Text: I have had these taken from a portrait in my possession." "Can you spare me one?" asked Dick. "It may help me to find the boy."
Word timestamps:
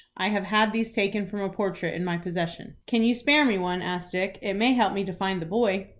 I 0.17 0.29
have 0.29 0.45
had 0.45 0.73
these 0.73 0.89
taken 0.89 1.27
from 1.27 1.41
a 1.41 1.49
portrait 1.49 1.93
in 1.93 2.03
my 2.03 2.17
possession." 2.17 2.75
"Can 2.87 3.03
you 3.03 3.13
spare 3.13 3.45
me 3.45 3.59
one?" 3.59 3.83
asked 3.83 4.13
Dick. 4.13 4.39
"It 4.41 4.55
may 4.55 4.73
help 4.73 4.93
me 4.93 5.03
to 5.05 5.13
find 5.13 5.39
the 5.39 5.45
boy." 5.45 5.89